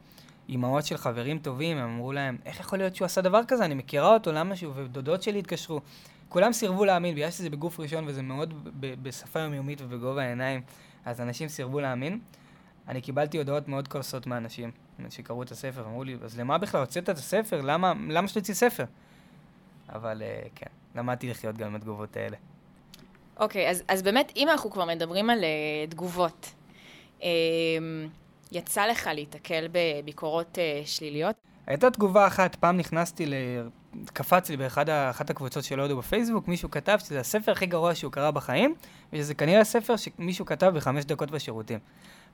[0.49, 3.65] אימהות של חברים טובים, הם אמרו להם, איך יכול להיות שהוא עשה דבר כזה?
[3.65, 4.73] אני מכירה אותו, למה שהוא...
[4.75, 5.81] ודודות שלי התקשרו.
[6.29, 10.61] כולם סירבו להאמין, בגלל שזה בגוף ראשון וזה מאוד בשפה יומיומית ובגובה העיניים,
[11.05, 12.19] אז אנשים סירבו להאמין.
[12.87, 14.71] אני קיבלתי הודעות מאוד קורסות מאנשים
[15.09, 17.61] שקראו את הספר, אמרו לי, אז למה בכלל הוצאת את הספר?
[17.61, 18.85] למה, למה שתוציא ספר?
[19.89, 22.37] אבל uh, כן, למדתי לחיות גם עם התגובות האלה.
[23.39, 26.53] אוקיי, okay, אז, אז באמת, אם אנחנו כבר מדברים על uh, תגובות,
[27.19, 27.23] uh,
[28.51, 31.35] יצא לך להיתקל בביקורות uh, שליליות?
[31.67, 33.33] הייתה תגובה אחת, פעם נכנסתי ל...
[34.13, 38.31] קפץ לי באחת הקבוצות של הודו בפייסבוק, מישהו כתב שזה הספר הכי גרוע שהוא קרא
[38.31, 38.75] בחיים,
[39.13, 41.79] ושזה כנראה הספר שמישהו כתב בחמש דקות בשירותים.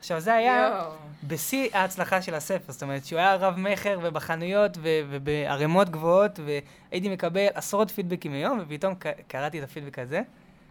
[0.01, 0.83] עכשיו, זה היה
[1.27, 7.91] בשיא ההצלחה של הספר, זאת אומרת שהוא היה רב-מכר ובחנויות ובערימות גבוהות, והייתי מקבל עשרות
[7.91, 8.93] פידבקים ביום, ופתאום
[9.27, 10.21] קראתי את הפידבק הזה,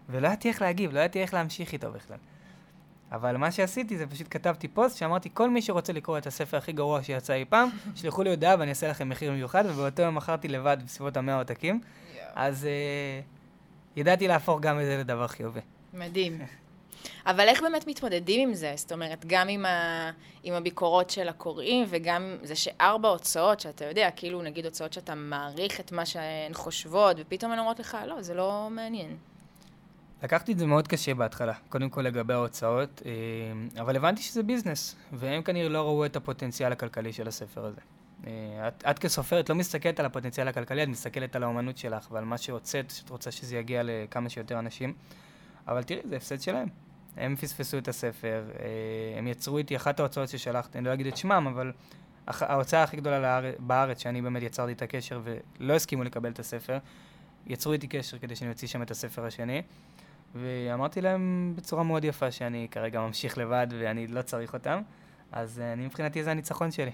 [0.09, 2.17] ולא ידעתי איך להגיב, לא ידעתי איך להמשיך איתו בכלל.
[3.13, 6.73] אבל מה שעשיתי זה פשוט כתבתי פוסט שאמרתי, כל מי שרוצה לקרוא את הספר הכי
[6.73, 10.49] גרוע שיצא אי פעם, שלחו לי הודעה ואני אעשה לכם מחיר מיוחד, ובאותו יום מכרתי
[10.49, 11.81] לבד בסביבות המאה עותקים.
[12.35, 15.61] אז uh, ידעתי להפוך גם את זה לדבר חיובי.
[15.95, 16.39] מדהים.
[17.27, 18.73] אבל איך באמת מתמודדים עם זה?
[18.77, 20.11] זאת אומרת, גם עם, ה...
[20.43, 25.81] עם הביקורות של הקוראים, וגם זה שארבע הוצאות, שאתה יודע, כאילו נגיד הוצאות שאתה מעריך
[25.81, 29.17] את מה שהן חושבות, ופתאום הן אומרות לך, לא, זה לא מעניין.
[30.23, 33.13] לקחתי את זה מאוד קשה בהתחלה, קודם כל לגבי ההוצאות, אה,
[33.83, 37.81] אבל הבנתי שזה ביזנס, והם כנראה לא ראו את הפוטנציאל הכלכלי של הספר הזה.
[38.27, 42.25] אה, את, את כסופרת לא מסתכלת על הפוטנציאל הכלכלי, את מסתכלת על האומנות שלך ועל
[42.25, 44.95] מה שהוצאת, שאת רוצה שזה יגיע לכמה שיותר אנשים.
[45.69, 46.69] אבל תראי, זה הפסד שלהם.
[47.17, 51.17] הם פספסו את הספר, אה, הם יצרו איתי אחת ההוצאות ששלחתי, אני לא אגיד את
[51.17, 51.73] שמם, אבל
[52.27, 56.79] ההוצאה הכי גדולה בארץ, שאני באמת יצרתי את הקשר ולא הסכימו לקבל את הספר,
[57.47, 59.63] יצרו איתי קשר כדי שאני אוציא שם את הספר השני.
[60.35, 64.83] ואמרתי להם בצורה מאוד יפה שאני כרגע ממשיך לבד ואני לא צריך אותם,
[65.33, 66.91] אז אני מבחינתי זה הניצחון שלי.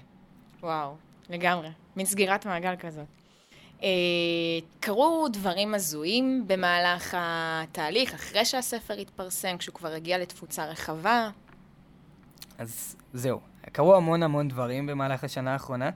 [0.63, 0.95] וואו,
[1.29, 1.69] לגמרי.
[1.95, 3.05] מין סגירת מעגל כזאת.
[3.83, 3.89] אה,
[4.79, 11.29] קרו דברים הזויים במהלך התהליך, אחרי שהספר התפרסם, כשהוא כבר הגיע לתפוצה רחבה?
[12.57, 13.39] אז זהו,
[13.71, 15.89] קרו המון המון דברים במהלך השנה האחרונה.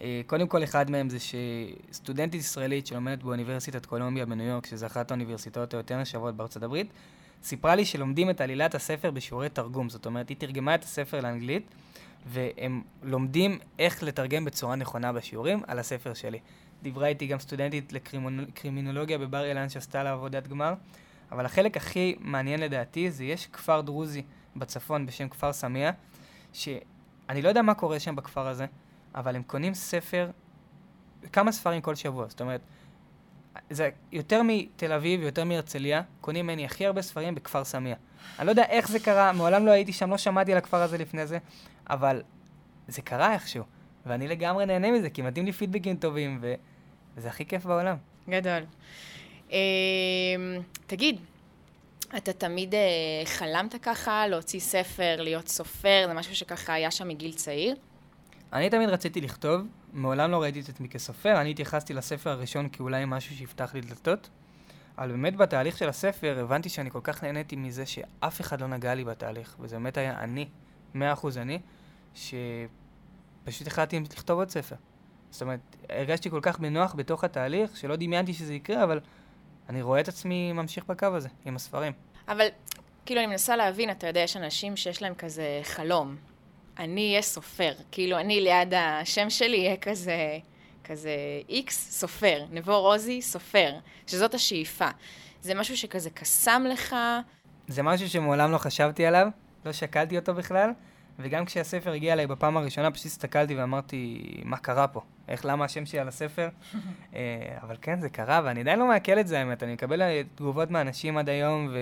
[0.00, 5.10] אה, קודם כל, אחד מהם זה שסטודנטית ישראלית שלומדת באוניברסיטת קולומביה בניו יורק, שזו אחת
[5.10, 6.86] האוניברסיטאות היותר נחשבות בארצות הברית,
[7.42, 9.88] סיפרה לי שלומדים את עלילת הספר בשיעורי תרגום.
[9.88, 11.62] זאת אומרת, היא תרגמה את הספר לאנגלית,
[12.26, 16.38] והם לומדים איך לתרגם בצורה נכונה בשיעורים על הספר שלי.
[16.82, 20.74] דיברה איתי גם סטודנטית לקרימינולוגיה בבר אילן שעשתה לה עבודת גמר,
[21.32, 24.22] אבל החלק הכי מעניין לדעתי זה יש כפר דרוזי
[24.56, 25.90] בצפון בשם כפר סמיע,
[26.52, 28.66] שאני לא יודע מה קורה שם בכפר הזה,
[29.14, 30.30] אבל הם קונים ספר,
[31.32, 32.60] כמה ספרים כל שבוע, זאת אומרת,
[33.70, 37.94] זה יותר מתל אביב, יותר מהרצליה, קונים ממני הכי הרבה ספרים בכפר סמיע.
[38.38, 40.98] אני לא יודע איך זה קרה, מעולם לא הייתי שם, לא שמעתי על הכפר הזה
[40.98, 41.38] לפני זה,
[41.90, 42.22] אבל
[42.88, 43.64] זה קרה איכשהו.
[44.06, 46.54] ואני לגמרי נהנה מזה, כי מתאים לי פידבקים טובים, ו...
[47.16, 47.96] וזה הכי כיף בעולם.
[48.28, 48.62] גדול.
[49.48, 49.52] Uh,
[50.86, 51.20] תגיד,
[52.16, 52.76] אתה תמיד uh,
[53.28, 57.76] חלמת ככה להוציא ספר, להיות סופר, זה משהו שככה היה שם מגיל צעיר?
[58.52, 63.04] אני תמיד רציתי לכתוב, מעולם לא ראיתי את עצמי כסופר, אני התייחסתי לספר הראשון כאולי
[63.06, 64.28] משהו שיפתח לי דלתות,
[64.98, 68.94] אבל באמת בתהליך של הספר הבנתי שאני כל כך נהניתי מזה שאף אחד לא נגע
[68.94, 70.48] לי בתהליך, וזה באמת היה אני,
[70.94, 71.58] מאה אחוז אני,
[72.14, 74.76] שפשוט החלטתי לכתוב עוד ספר.
[75.32, 79.00] זאת אומרת, הרגשתי כל כך בנוח בתוך התהליך, שלא דמיינתי שזה יקרה, אבל
[79.68, 81.92] אני רואה את עצמי ממשיך בקו הזה, עם הספרים.
[82.28, 82.46] אבל,
[83.06, 86.16] כאילו, אני מנסה להבין, אתה יודע, יש אנשים שיש להם כזה חלום.
[86.78, 87.72] אני אהיה סופר.
[87.90, 90.38] כאילו, אני ליד השם שלי אהיה כזה,
[90.84, 91.16] כזה
[91.48, 93.72] איקס סופר, נבו רוזי סופר,
[94.06, 94.88] שזאת השאיפה.
[95.42, 96.96] זה משהו שכזה קסם לך.
[97.68, 99.28] זה משהו שמעולם לא חשבתי עליו,
[99.64, 100.70] לא שקלתי אותו בכלל,
[101.18, 105.00] וגם כשהספר הגיע אליי בפעם הראשונה, פשוט הסתכלתי ואמרתי, מה קרה פה?
[105.28, 106.48] איך, למה השם שלי על הספר?
[107.14, 109.62] אה, אבל כן, זה קרה, ואני עדיין לא מעכל את זה, האמת.
[109.62, 111.74] אני מקבל תגובות מאנשים עד היום,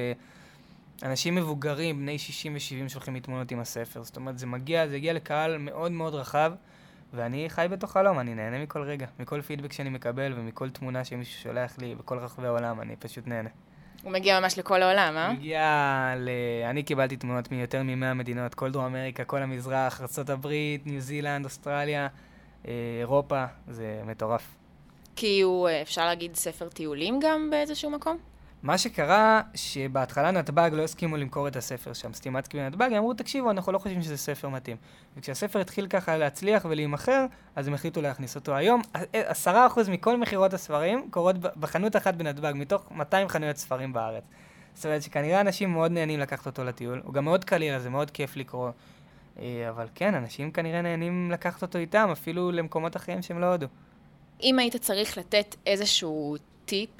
[1.03, 4.03] ואנשים מבוגרים, בני 60 ו-70, שולחים לי תמונות עם הספר.
[4.03, 6.53] זאת אומרת, זה מגיע, זה הגיע לקהל מאוד מאוד רחב,
[7.15, 11.43] ואני חי בתוך חלום, אני נהנה מכל רגע, מכל פידבק שאני מקבל, ומכל תמונה שמישהו
[11.43, 13.49] שולח לי בכל רחבי העולם, אני פשוט נהנה.
[14.03, 15.33] הוא מגיע ממש לכל העולם, אה?
[15.33, 16.29] מגיע ל...
[16.71, 20.49] אני קיבלתי תמונות מיותר מ-100 מדינות, כל דרום אמריקה, כל המזרח, ארה"ב,
[20.85, 22.09] ניו זילנד, אוסטרליה,
[22.69, 24.55] אה, אירופה, זה מטורף.
[25.17, 28.19] כי הוא, אה, אפשר להגיד, ספר טיולים גם באיזשהו מקום?
[28.63, 33.73] מה שקרה, שבהתחלה נתב"ג לא הסכימו למכור את הספר שם, סטימצקי ונתב"ג, אמרו, תקשיבו, אנחנו
[33.73, 34.77] לא חושבים שזה ספר מתאים.
[35.17, 38.55] וכשהספר התחיל ככה להצליח ולהימכר, אז הם החליטו להכניס אותו.
[38.55, 44.25] היום, עשרה אחוז מכל מכירות הספרים קורות בחנות אחת בנתב"ג, מתוך 200 חנויות ספרים בארץ.
[44.75, 47.91] זאת אומרת שכנראה אנשים מאוד נהנים לקחת אותו לטיול, הוא גם מאוד קליל, אז זה
[47.91, 48.71] מאוד כיף לקרוא.
[49.39, 53.67] אה, אבל כן, אנשים כנראה נהנים לקחת אותו איתם, אפילו למקומות אחרים שהם לא הודו.
[54.43, 56.91] אם היית צריך לתת איזשהו טיפ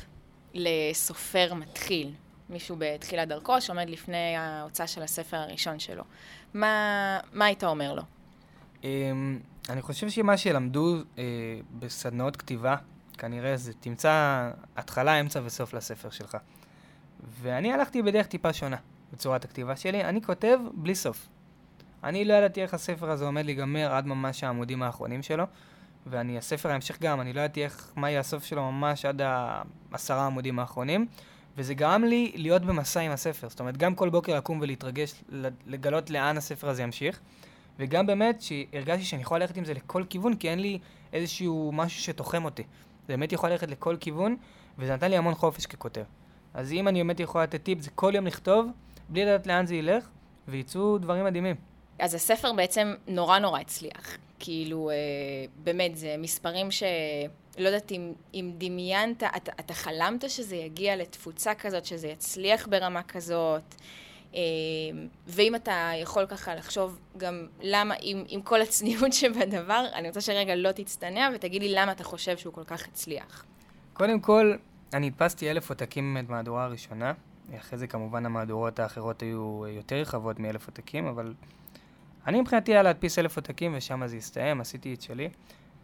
[0.55, 2.13] לסופר מתחיל,
[2.51, 6.05] מישהו בתחילת דרכו שעומד לפני ההוצאה של הספר הראשון שלו.
[6.55, 8.03] מה, מה היית אומר לו?
[8.83, 8.85] Um,
[9.69, 11.19] אני חושב שמה שלמדו uh,
[11.79, 12.77] בסדנאות כתיבה,
[13.19, 16.37] כנראה זה תמצא התחלה, אמצע וסוף לספר שלך.
[17.41, 18.77] ואני הלכתי בדרך טיפה שונה
[19.13, 21.29] בצורת הכתיבה שלי, אני כותב בלי סוף.
[22.05, 25.45] אני לא ידעתי איך הספר הזה עומד להיגמר עד ממש העמודים האחרונים שלו.
[26.07, 29.23] ואני, הספר ההמשך גם, אני לא ידעתי איך, מה יהיה הסוף שלו ממש עד
[29.93, 31.07] העשרה העמודים האחרונים,
[31.57, 33.49] וזה גרם לי להיות במסע עם הספר.
[33.49, 35.25] זאת אומרת, גם כל בוקר לקום ולהתרגש,
[35.67, 37.21] לגלות לאן הספר הזה ימשיך,
[37.79, 40.79] וגם באמת שהרגשתי שאני יכול ללכת עם זה לכל כיוון, כי אין לי
[41.13, 42.63] איזשהו משהו שתוחם אותי.
[42.63, 44.37] זה באמת יכול ללכת לכל כיוון,
[44.79, 46.05] וזה נתן לי המון חופש ככותב.
[46.55, 48.71] אז אם אני באמת יכול לתת טיפ, זה כל יום לכתוב,
[49.09, 50.09] בלי לדעת לאן זה ילך,
[50.49, 51.57] וייצאו דברים מדהימים.
[51.99, 54.17] אז הספר בעצם נורא נורא הצליח.
[54.41, 54.95] כאילו, אה,
[55.63, 56.83] באמת, זה מספרים ש...
[57.59, 63.03] לא יודעת אם, אם דמיינת, אתה, אתה חלמת שזה יגיע לתפוצה כזאת, שזה יצליח ברמה
[63.03, 63.75] כזאת,
[65.27, 70.55] ואם אתה יכול ככה לחשוב גם למה, עם, עם כל הצניעות שבדבר, אני רוצה שרגע
[70.55, 73.45] לא תצטנע ותגיד לי למה אתה חושב שהוא כל כך הצליח.
[73.93, 74.55] קודם כל,
[74.93, 77.13] אני הדפסתי אלף עותקים מהמהדורה הראשונה.
[77.59, 81.35] אחרי זה כמובן המהדורות האחרות היו יותר רחבות מאלף עותקים, אבל
[82.27, 85.29] אני מבחינתי היה להדפיס אלף עותקים ושם זה הסתיים, עשיתי את שלי.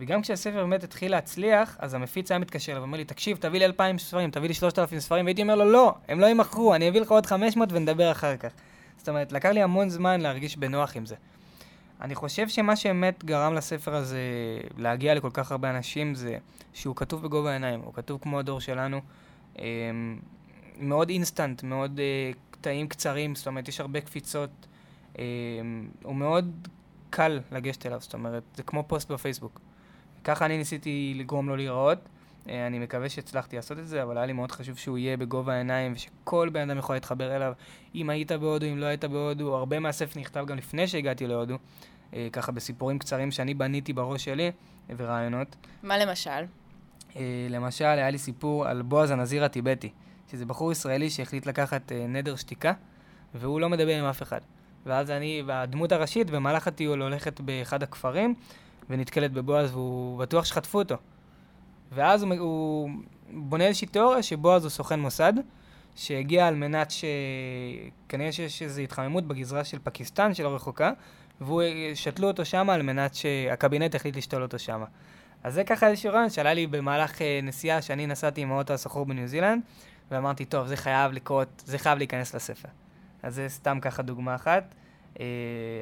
[0.01, 3.65] וגם כשהספר באמת התחיל להצליח, אז המפיץ היה מתקשר אליו ואומר לי, תקשיב, תביא לי
[3.65, 6.89] אלפיים ספרים, תביא לי שלושת אלפים ספרים, והייתי אומר לו, לא, הם לא יימכרו, אני
[6.89, 8.53] אביא לך עוד חמש מאות ונדבר אחר כך.
[8.97, 11.15] זאת אומרת, לקח לי המון זמן להרגיש בנוח עם זה.
[12.01, 14.21] אני חושב שמה שבאמת גרם לספר הזה
[14.79, 16.39] להגיע לכל כך הרבה אנשים זה
[16.73, 19.01] שהוא כתוב בגובה העיניים, הוא כתוב כמו הדור שלנו,
[19.59, 20.19] אמ,
[20.79, 24.51] מאוד אינסטנט, מאוד אה, קטעים קצרים, זאת אומרת, יש הרבה קפיצות,
[26.03, 26.69] הוא מאוד
[27.11, 29.61] קל לגשת אליו, זאת אומרת, זה כמו פוסט בפייסבוק.
[30.25, 31.99] ככה אני ניסיתי לגרום לו להיראות.
[32.49, 35.55] אה, אני מקווה שהצלחתי לעשות את זה, אבל היה לי מאוד חשוב שהוא יהיה בגובה
[35.55, 37.53] העיניים ושכל בן אדם יכול להתחבר אליו.
[37.95, 41.57] אם היית בהודו, אם לא היית בהודו, הרבה מהספר נכתב גם לפני שהגעתי להודו,
[42.15, 44.51] אה, ככה בסיפורים קצרים שאני בניתי בראש שלי
[44.97, 45.57] ורעיונות.
[45.83, 46.45] מה למשל?
[47.17, 49.91] אה, למשל, היה לי סיפור על בועז הנזיר הטיבטי,
[50.31, 52.73] שזה בחור ישראלי שהחליט לקחת נדר שתיקה,
[53.35, 54.41] והוא לא מדבר עם אף אחד.
[54.87, 58.35] ואז אני, והדמות הראשית במהלך הטיול הולכת באחד הכפרים,
[58.91, 60.97] ונתקלת בבועז והוא בטוח שחטפו אותו.
[61.93, 62.91] ואז הוא, הוא
[63.31, 65.33] בונה איזושהי תיאוריה שבועז הוא סוכן מוסד,
[65.97, 67.05] שהגיע על מנת ש...
[68.09, 70.91] כנראה שיש איזו התחממות בגזרה של פקיסטן שלא רחוקה,
[71.41, 71.63] והוא
[71.95, 74.85] שתלו אותו שם על מנת שהקבינט החליט לשתול אותו שם.
[75.45, 79.07] אז זה ככה איזשהו רעיון שעלה לי במהלך אה, נסיעה שאני נסעתי עם האוטו הסחור
[79.07, 79.63] בניו זילנד,
[80.11, 82.69] ואמרתי, טוב, זה חייב לקרות, זה חייב להיכנס לספר.
[83.27, 84.75] אז זה סתם ככה דוגמה אחת.
[85.21, 85.25] אה,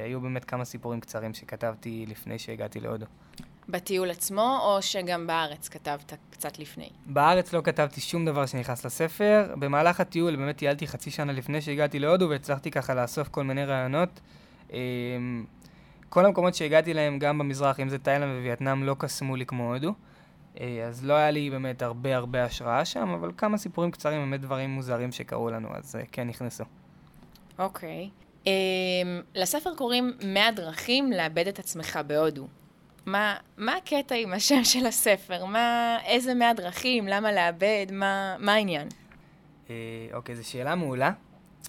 [0.04, 3.07] היו באמת כמה סיפורים קצרים שכתבתי לפני שהגעתי להודו.
[3.68, 6.90] בטיול עצמו, או שגם בארץ כתבת קצת לפני?
[7.07, 9.54] בארץ לא כתבתי שום דבר שנכנס לספר.
[9.59, 14.20] במהלך הטיול באמת טיילתי חצי שנה לפני שהגעתי להודו, והצלחתי ככה לאסוף כל מיני רעיונות.
[14.72, 14.78] אה,
[16.09, 19.94] כל המקומות שהגעתי להם, גם במזרח, אם זה תאילנד ווייטנאם, לא קסמו לי כמו הודו.
[20.61, 24.40] אה, אז לא היה לי באמת הרבה הרבה השראה שם, אבל כמה סיפורים קצרים, באמת
[24.40, 26.64] דברים מוזרים שקרו לנו, אז אה, כן נכנסו.
[27.58, 28.08] אוקיי.
[28.08, 28.24] Okay.
[28.44, 28.48] Um,
[29.34, 32.46] לספר קוראים 100 דרכים לאבד את עצמך בהודו.
[33.06, 35.44] מה, מה הקטע עם השם של הספר?
[35.44, 37.08] מה, איזה 100 דרכים?
[37.08, 37.86] למה לאבד?
[37.92, 38.88] מה, מה העניין?
[39.70, 39.74] אה,
[40.12, 41.12] אוקיי, זו שאלה מעולה.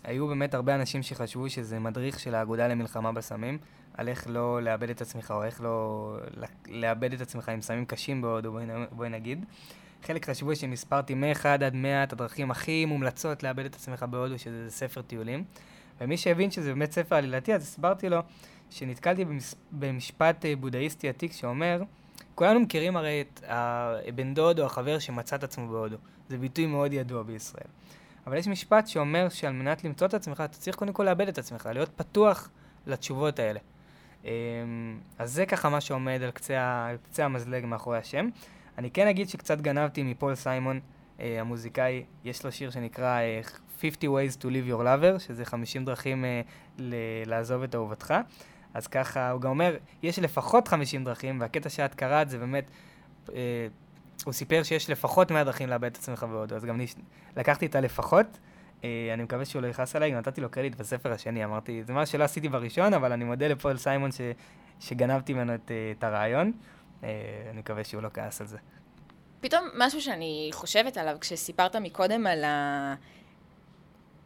[0.04, 3.58] היו באמת הרבה אנשים שחשבו שזה מדריך של האגודה למלחמה בסמים,
[3.94, 6.18] על איך לא לאבד את עצמך, או איך לא
[6.68, 8.58] לאבד את עצמך עם סמים קשים בהודו,
[8.92, 9.46] בואי נגיד.
[10.04, 14.66] חלק חשבו שמספרתי מ-1 עד 100 את הדרכים הכי מומלצות לאבד את עצמך בהודו, שזה
[14.70, 15.44] ספר טיולים.
[16.02, 18.20] ומי שהבין שזה באמת ספר עלילתי, אז הסברתי לו
[18.70, 19.56] שנתקלתי במש...
[19.72, 21.82] במשפט אה, בודהיסטי עתיק שאומר,
[22.36, 25.98] כולנו מכירים הרי את הבן דוד או החבר שמצא את עצמו בהודו.
[26.30, 27.68] זה ביטוי מאוד ידוע בישראל.
[28.28, 31.38] אבל יש משפט שאומר שעל מנת למצוא את עצמך, אתה צריך קודם כל לאבד את
[31.38, 32.50] עצמך, להיות פתוח
[32.88, 33.60] לתשובות האלה.
[34.26, 34.30] אמ,
[35.20, 38.30] אז זה ככה מה שעומד על קצה, על קצה המזלג מאחורי השם.
[38.78, 40.80] אני כן אגיד שקצת גנבתי מפול סיימון,
[41.20, 43.42] המוזיקאי, יש לו שיר שנקרא אה,
[43.80, 46.26] 50 ways to live your lover, שזה 50 דרכים
[46.78, 46.94] ל-
[47.26, 48.14] לעזוב את אהובתך.
[48.76, 52.70] אז ככה, הוא גם אומר, יש לפחות 50 דרכים, והקטע שאת קראת זה באמת,
[53.28, 53.32] uh,
[54.26, 56.96] הוא סיפר שיש לפחות 100 דרכים לאבד את עצמך בהודו, אז גם נש...
[57.38, 58.26] לקחתי את הלפחות.
[58.82, 62.06] Uh, אני מקווה שהוא לא יכעס עליי, נתתי לו קרדיט בספר השני, אמרתי, זה מה
[62.06, 64.22] שלא עשיתי בראשון, אבל אני מודה לפועל סיימון ש...
[64.80, 66.52] שגנבתי ממנו את, uh, את הרעיון.
[67.02, 67.06] Uh,
[67.52, 68.58] אני מקווה שהוא לא כעס על זה.
[69.42, 72.96] פתאום משהו שאני חושבת עליו, כשסיפרת מקודם על ה...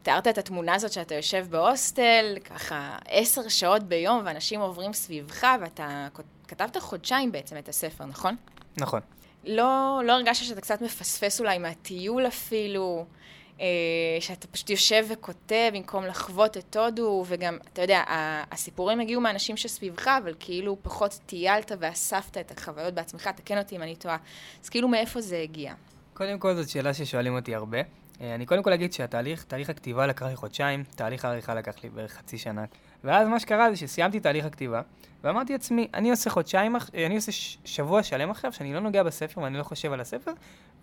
[0.04, 6.08] תיארת את התמונה הזאת שאתה יושב בהוסטל, ככה עשר שעות ביום, ואנשים עוברים סביבך, ואתה
[6.48, 8.36] כתבת חודשיים בעצם את הספר, נכון?
[8.78, 9.02] נכון.
[9.44, 13.06] לא, לא הרגשת שאתה קצת מפספס אולי מהטיול אפילו,
[14.20, 18.04] שאתה פשוט יושב וכותב במקום לחוות את הודו, וגם, אתה יודע,
[18.52, 23.82] הסיפורים הגיעו מאנשים שסביבך, אבל כאילו פחות טיילת ואספת את החוויות בעצמך, תקן אותי אם
[23.82, 24.18] אני טועה.
[24.64, 25.74] אז כאילו מאיפה זה הגיע?
[26.14, 27.78] קודם כל זאת שאלה ששואלים אותי הרבה.
[28.22, 31.90] אה, אני קודם כל אגיד שהתהליך, תהליך הכתיבה לקח לי חודשיים, תהליך העריכה לקח לי
[31.90, 32.66] בערך חצי שנה.
[33.04, 34.82] ואז מה שקרה זה שסיימתי תהליך הכתיבה,
[35.24, 37.32] ואמרתי לעצמי, אני עושה חודשיים, אה, אני עושה
[37.66, 40.32] שבוע שלם עכשיו, שאני לא נוגע בספר ואני לא חושב על הספר,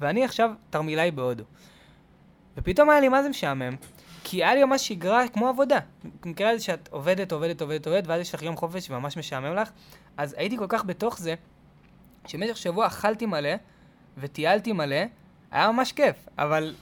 [0.00, 1.44] ואני עכשיו תרמילאי בהודו.
[2.56, 3.76] ופתאום היה לי מה זה משעמם,
[4.24, 5.78] כי היה לי ממש שגרה כמו עבודה.
[6.24, 9.70] נקרא לזה שאת עובדת, עובדת, עובדת, עובדת, ואז יש לך יום חופש וממש משעמם לך,
[10.16, 11.34] אז הייתי כל כך בתוך זה,
[12.26, 13.50] שבמשך שבוע אכלתי מלא,
[14.18, 14.96] וטיילתי מלא,
[15.50, 16.74] היה ממש כיף, אבל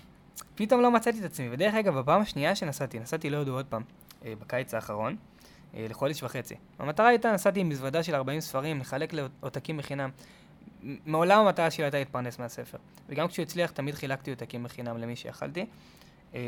[0.54, 1.48] פתאום לא מצאתי את עצמי.
[1.50, 3.82] ודרך אגב, בפעם השנייה שנסעתי, נסעתי להודו עוד פעם,
[4.24, 5.16] אה, בקיץ האחרון,
[5.76, 6.54] אה, לחודש וחצי.
[6.78, 10.10] המטרה הייתה, נסעתי עם מזוודה של 40 ספרים, לחלק לעותקים בחינם.
[10.82, 12.78] מעולם המטרה שלי הייתה להתפרנס מהספר.
[13.08, 15.66] וגם כשהוא הצליח, תמיד חילקתי עותקים בחינם למי שיכלתי.
[16.34, 16.40] אה,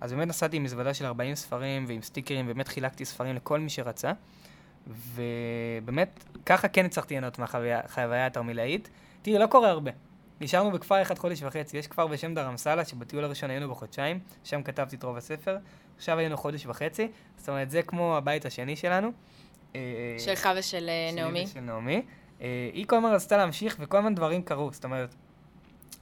[0.00, 3.70] אז באמת נסעתי עם מזוודה של 40 ספרים ועם סטיקרים, ובאמת חילקתי ספרים לכל מי
[3.70, 4.12] שרצה.
[4.86, 8.90] ובאמת, ככה כן הצלחתי ליהנות מהחוויה התרמילאית.
[9.22, 9.90] תראי, לא קורה הרבה.
[10.40, 14.96] נשארנו בכפר אחד חודש וחצי, יש כפר בשם דרמסלה, שבטיול הראשון היינו בחודשיים, שם כתבתי
[14.96, 15.56] את רוב הספר,
[15.96, 19.12] עכשיו היינו חודש וחצי, זאת אומרת, זה כמו הבית השני שלנו.
[19.74, 19.80] אה,
[20.18, 21.38] שלך ושל אה, נעמי.
[21.38, 22.02] שלי ושל נעמי.
[22.40, 25.14] אה, היא כל הזמן רצתה להמשיך, וכל הזמן דברים קרו, זאת אומרת,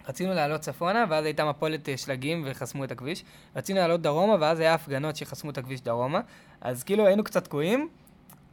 [0.09, 3.25] רצינו לעלות צפונה, ואז הייתה מפולת שלגים וחסמו את הכביש.
[3.57, 6.21] רצינו לעלות דרומה, ואז היה הפגנות שחסמו את הכביש דרומה.
[6.61, 7.88] אז כאילו היינו קצת תקועים,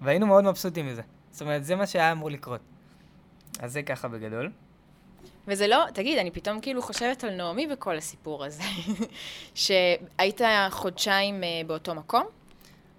[0.02, 1.02] והיינו מאוד מבסוטים מזה.
[1.32, 2.62] זאת אומרת, זה מה שהיה אמור לקרות.
[3.60, 4.52] אז זה ככה בגדול.
[5.48, 8.64] וזה לא, תגיד, אני פתאום כאילו חושבת על נעמי בכל הסיפור הזה.
[9.56, 12.24] שהיית חודשיים uh, באותו מקום?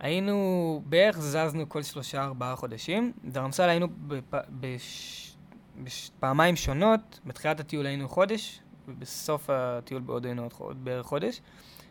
[0.00, 3.12] היינו, בערך זזנו כל שלושה ארבעה חודשים.
[3.24, 4.34] דרמסל היינו בפ...
[4.60, 5.36] בש...
[5.82, 6.10] בש...
[6.20, 11.40] פעמיים שונות, בתחילת הטיול היינו חודש, ובסוף הטיול בעוד היינו עוד בערך חודש,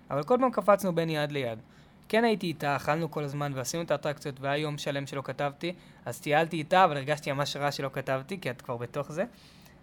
[0.10, 1.60] אבל כל פעם קפצנו בין יד ליד.
[2.10, 5.74] כן הייתי איתה, אכלנו כל הזמן ועשינו את האטרקציות, והיה יום שלם שלא כתבתי,
[6.06, 9.24] אז טיילתי איתה, אבל הרגשתי ממש רע שלא כתבתי, כי את כבר בתוך זה.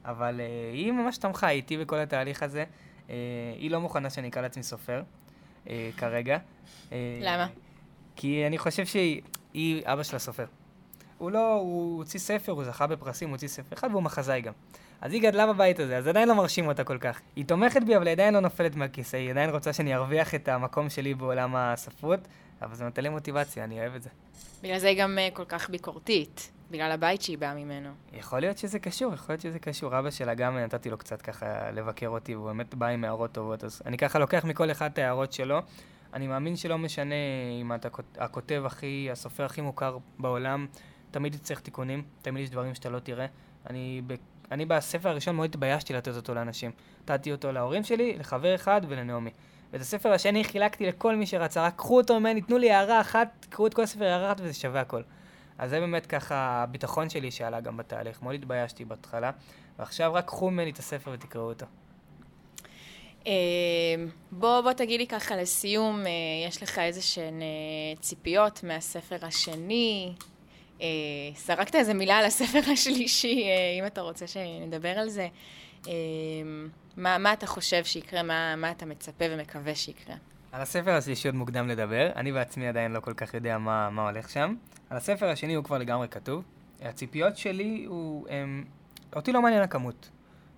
[0.05, 2.65] אבל uh, היא ממש תמכה איתי בכל התהליך הזה.
[3.09, 3.11] Uh,
[3.59, 5.03] היא לא מוכנה שאני אקרא לעצמי סופר,
[5.65, 6.39] uh, כרגע.
[6.89, 7.47] Uh, למה?
[8.17, 10.47] כי אני חושב שהיא אבא של הסופר.
[11.19, 14.53] הוא לא, הוא הוציא ספר, הוא זכה בפרסים, הוא הוציא ספר אחד והוא מחזאי גם.
[15.01, 17.21] אז היא גדלה בבית הזה, אז עדיין לא מרשים אותה כל כך.
[17.37, 20.49] היא תומכת בי, אבל היא עדיין לא נופלת מהכיסא, היא עדיין רוצה שאני ארוויח את
[20.49, 22.21] המקום שלי בעולם הספרות,
[22.63, 24.11] אבל זה נותן לי מוטיבציה, אני אוהב את זה.
[24.63, 27.91] בגלל זה היא גם uh, כל כך ביקורתית, בגלל הבית שהיא באה ממנו.
[28.13, 29.99] יכול להיות שזה קשור, יכול להיות שזה קשור.
[29.99, 33.65] אבא שלה גם נתתי לו קצת ככה לבקר אותי, והוא באמת בא עם הערות טובות,
[33.65, 35.61] אז אני ככה לוקח מכל אחד את ההערות שלו.
[36.17, 37.15] אני מאמין שלא משנה
[37.61, 40.67] אם אתה הכותב הכי, הסופר הכי מוכר בעולם,
[41.11, 43.27] תמיד יצטרך תיקונים, תמיד יש דברים שאתה לא תראה.
[43.71, 44.15] אני, ב,
[44.53, 46.71] אני בספר הראשון מאוד התביישתי לתת אותו לאנשים.
[47.03, 49.31] נתתי אותו להורים שלי, לחבר אחד ולנעמי.
[49.73, 53.47] ואת הספר השני חילקתי לכל מי שרצה, רק קחו אותו ממני, תנו לי הערה אחת,
[53.51, 55.03] קחו את כל הספר הערה אחת וזה שווה הכל.
[55.59, 58.23] אז זה באמת ככה הביטחון שלי שעלה גם בתהליך.
[58.23, 59.31] מאוד התביישתי בהתחלה,
[59.79, 61.67] ועכשיו רק קחו ממני את הספר ותקראו אותו.
[63.27, 63.33] אה,
[64.33, 66.11] בוא, בוא תגיד לי ככה לסיום, אה,
[66.49, 70.13] יש לך איזה שהן אה, ציפיות מהספר השני?
[71.37, 73.45] זרקת איזה מילה על הספר השלישי,
[73.81, 75.29] אם אתה רוצה שנדבר על זה.
[76.97, 78.23] מה, מה אתה חושב שיקרה?
[78.23, 80.15] מה, מה אתה מצפה ומקווה שיקרה?
[80.53, 84.09] על הספר השלישי עוד מוקדם לדבר, אני בעצמי עדיין לא כל כך יודע מה, מה
[84.09, 84.55] הולך שם.
[84.91, 86.45] על הספר השני הוא כבר לגמרי כתוב.
[86.83, 88.27] הציפיות שלי הוא...
[88.31, 88.65] הם...
[89.17, 90.11] אותי לא מעניין הכמות.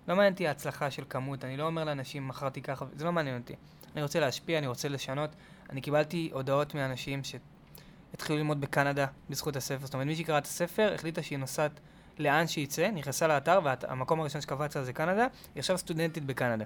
[0.07, 3.37] לא מעניין אותי ההצלחה של כמות, אני לא אומר לאנשים, מכרתי ככה, זה לא מעניין
[3.37, 3.53] אותי.
[3.93, 5.29] אני רוצה להשפיע, אני רוצה לשנות.
[5.69, 9.85] אני קיבלתי הודעות מאנשים שהתחילו ללמוד בקנדה בזכות הספר.
[9.85, 11.71] זאת אומרת, מי שקרא את הספר החליטה שהיא נוסעת
[12.19, 16.65] לאן שיצא, נכנסה לאתר, והמקום הראשון שקפץ לה זה קנדה, היא עכשיו סטודנטית בקנדה.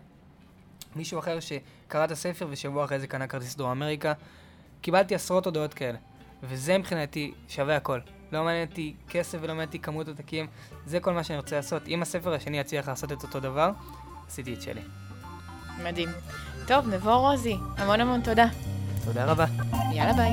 [0.95, 4.13] מישהו אחר שקרא את הספר ושבוע אחרי זה קנה כרטיס דרום אמריקה,
[4.81, 5.97] קיבלתי עשרות הודעות כאלה.
[6.43, 7.99] וזה מבחינתי שווה הכל.
[8.33, 10.47] לא מעניין אותי כסף ולא מעניין אותי כמות עותקים,
[10.85, 11.87] זה כל מה שאני רוצה לעשות.
[11.87, 13.71] אם הספר השני יצליח לעשות את אותו דבר,
[14.27, 14.81] עשיתי את שלי.
[15.83, 16.09] מדהים.
[16.67, 18.47] טוב, נבוא רוזי, המון המון תודה.
[19.05, 19.45] תודה רבה.
[19.93, 20.31] יאללה ביי.